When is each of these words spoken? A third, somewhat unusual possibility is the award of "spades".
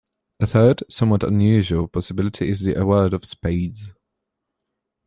A 0.39 0.47
third, 0.47 0.81
somewhat 0.89 1.21
unusual 1.23 1.87
possibility 1.87 2.49
is 2.49 2.61
the 2.61 2.73
award 2.73 3.13
of 3.13 3.23
"spades". 3.23 3.93